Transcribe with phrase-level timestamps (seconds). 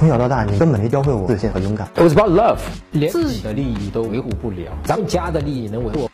[0.00, 1.86] 从小到大，你根本没教会我自信和勇敢。
[1.94, 2.56] It was about love，
[2.90, 6.08] 连自己的利益都维护不了，咱们家的利益能维护？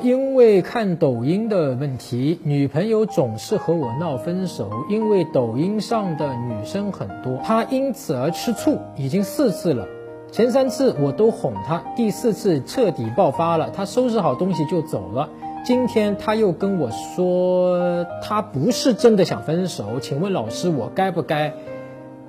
[0.00, 4.70] 因为看抖音的问题，女朋友总是和我闹分手。
[4.88, 9.84] 因为抖音上的女生很多，她因此而吃醋，已经四次了。
[10.30, 15.28] 前三次我都哄她，第四次彻底爆发了，她收拾好东西就走了。
[15.64, 19.98] 今天她又跟我说，她不是真的想分手。
[20.00, 21.52] 请问老师，我该不该？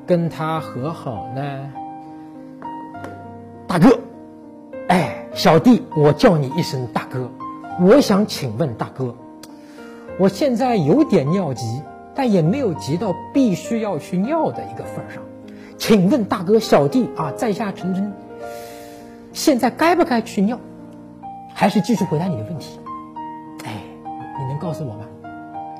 [0.10, 1.72] 跟他和好呢，
[3.68, 4.00] 大哥，
[4.88, 7.30] 哎，小弟，我叫你一声大哥，
[7.80, 9.14] 我想请问大哥，
[10.18, 11.84] 我现在有点尿急，
[12.16, 15.22] 但也没有急到必须要去尿的一个份上，
[15.78, 18.12] 请问大哥，小弟啊，在下陈真，
[19.32, 20.60] 现在该不该去尿，
[21.54, 22.80] 还是继续回答你的问题？
[23.64, 23.84] 哎，
[24.40, 25.06] 你能告诉我吗？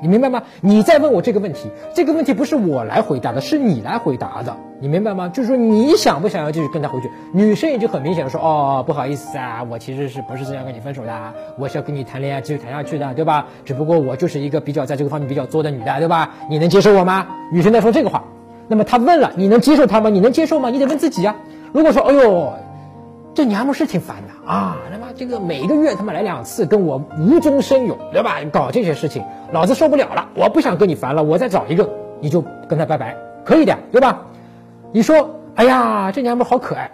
[0.02, 0.42] 你明白吗？
[0.60, 4.56] 你在问我这个问题，这个问题不是我来回答的，是你来回答的。
[4.80, 5.28] 你明白吗？
[5.28, 7.10] 就是说你想不想要继续跟他回去？
[7.32, 11.12] 女生已经很明显的说，哦，不好意思啊，我其实是不是这样跟你分手的？
[11.58, 13.46] 我是要跟你谈恋爱，继续谈下去的，对吧？
[13.64, 16.30] 只不过我就是一个比较在这个方面比较作的女的，对吧？
[16.48, 17.26] 你能接受我吗？
[17.52, 18.24] 女生在说这个话，
[18.68, 20.08] 那么她问了，你能接受她吗？
[20.08, 20.70] 你能接受吗？
[20.70, 21.36] 你得问自己啊。
[21.72, 22.52] 如果说，哎呦。
[23.34, 24.76] 这娘们是挺烦的啊！
[24.92, 28.38] 他妈这个每个月他妈来两次，跟我无中生有，对吧？
[28.52, 30.28] 搞这些事情，老子受不了了！
[30.34, 31.88] 我不想跟你烦了，我再找一个，
[32.20, 34.22] 你就跟他拜拜，可以的，对吧？
[34.92, 36.90] 你说，哎呀，这娘们好可爱，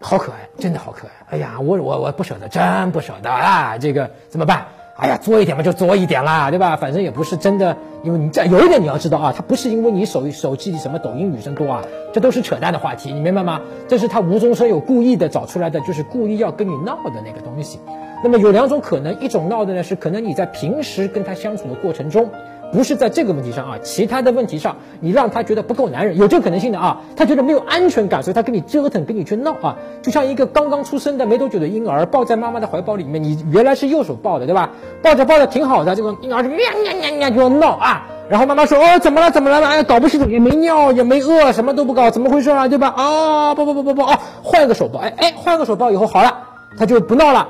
[0.00, 1.36] 好可爱，真的好可爱！
[1.36, 3.76] 哎呀，我我我不舍得，真不舍得啊！
[3.78, 4.66] 这个怎么办？
[4.94, 6.76] 哎呀，作一点嘛，就作一点啦，对吧？
[6.76, 13.60] 反正也不是真的，因为你这有一点你要知道啊，他不是因为你手手机里什么抖音女生多啊，这都是扯淡的话题，你明白吗？
[13.88, 17.80] 这是他无中生有、故意的找出来的，就是故意要跟你闹的那个东西。
[18.22, 22.30] 那么有两种可能，一种闹的呢是可能你在平时跟他相处的过程中。
[22.72, 34.70] 不是在这个问题上啊，其他的问题上，你让他觉得不够男人，有这个可能性的啊，他觉得没有安全感，所以他跟你折腾，跟你去闹啊，就像一个刚刚出生的没多久的婴儿抱在妈妈的怀抱里面，你原来是右手抱的，对吧？
[35.02, 39.66] 抱着抱着挺好的，这个婴儿就喵喵喵喵就要闹啊，然后妈妈说哦怎么了怎么了？
[39.66, 42.68] 哎搞不清楚，也没尿也没饿，什么都不搞，怎么回事啊？
[42.68, 42.88] 对吧？
[42.96, 46.38] 啊不不不不不啊，换个手抱，哎哎换个手抱以后好了，
[46.78, 47.48] 他就不闹了，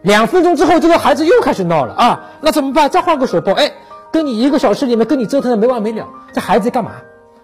[0.00, 2.88] 两分钟之后这个孩子又开始闹了啊，那怎么办？
[2.88, 3.70] 再换个手抱，哎。
[4.16, 6.92] 跟你一个小时里面跟你折腾的没完没了，这孩子在干嘛？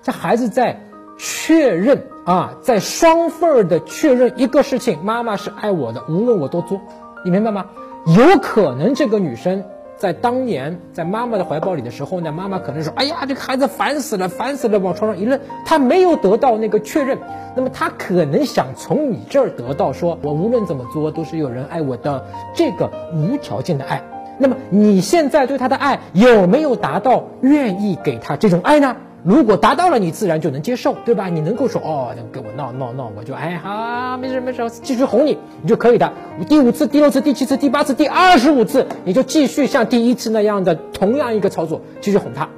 [0.01, 0.81] 这孩子在
[1.19, 6.81] 确认啊，在双份儿的确认一个事情：妈妈是爱我的，无论我多作，
[7.27, 7.67] 你明白吗？
[8.07, 9.65] 有可能这个女生
[9.99, 17.19] 在当年在妈妈的怀抱里的时候呢，妈妈可能说：“哎呀，这个孩子烦死了，烦死了！”往床上一扔，她没有得到那个确认，
[17.55, 22.25] 那么她可能想从你这儿得到，说我无论怎么做都是有人爱我的，
[22.57, 24.03] 这个无条件的爱。
[24.39, 28.97] 那么你现在对他的爱有没有达到愿意给他这种爱呢？
[29.25, 31.29] 如果达到了，你自然就能接受，对吧？
[31.29, 36.13] 你能够说哦，跟我闹闹闹，我就哎好，没事没事，继续哄你，你就可以的。
[36.49, 42.49] 第五次、第六次、第七次、第八次、第二十五次，你就继续像第一次那样的同样一个操作，继续哄他。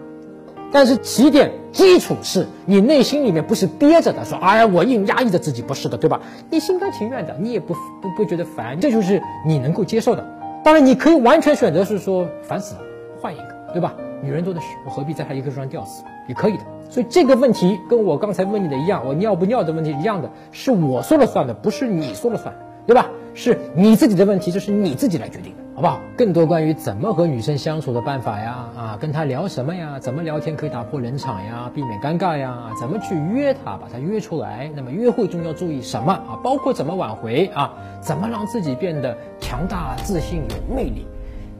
[0.73, 6.23] 但是起点基础是你内心里面不是憋着的，说哎呀我硬压抑着自己，不是的，对吧？
[6.51, 10.27] 你心甘情愿的，你也不不不觉得烦，这就是你能够接受的。
[10.65, 12.81] 当然，你可以完全选择是说烦死了，
[13.21, 13.45] 换一个，
[13.75, 13.93] 对吧？
[14.23, 16.03] 女人多的是，我何必在她一棵树上吊死？
[16.27, 16.63] 也可以的。
[16.89, 22.55] 所以这个问题跟我刚才问你的一样，我尿不尿的问题一样的，是我说了算的，不是你说了算，
[22.87, 23.11] 对吧？
[23.35, 25.65] 是你自己的问题，这是你自己来决定的。
[25.75, 25.99] 好不好？
[26.17, 29.99] 更多关于怎么和女生相处的办法呀，啊，跟她聊什么呀？
[29.99, 32.71] 怎么聊天可以打破冷场呀，避免尴尬呀？
[32.79, 34.71] 怎么去约她，把她约出来？
[34.77, 36.39] 那么约会中要注意什么啊？
[36.45, 37.75] 包括怎么挽回啊？
[38.01, 41.07] 怎么让自己变得强大、自信、有魅力？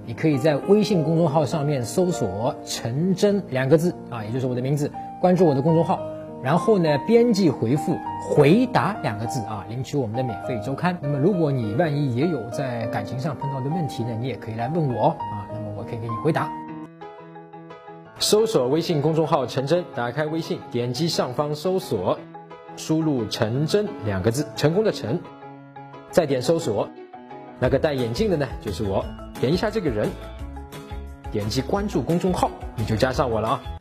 [0.07, 4.91] 你可以在微信公众号上面搜索“陈真”两个字啊，也就是我的名字，
[5.21, 6.01] 关注我的公众号。
[6.43, 10.97] 然后呢，编辑回复“回答”两个字啊，领取我们的免费周刊。
[11.03, 16.51] 那么，如果你万一也有在感情上碰到的问题呢，你也可以来问我啊，那么我可以给你回答。
[18.19, 22.19] 搜索微信公众号“陈真”，打开微信，点击上方搜索，
[22.77, 25.21] 输入“陈真”两个字，成功的“陈”，
[26.11, 26.89] 再点搜索，
[27.61, 29.05] 那个戴眼镜的呢，就是我，
[29.41, 30.09] 点一下这个人，
[31.31, 33.74] 点击关注公众号，你就加上我了啊。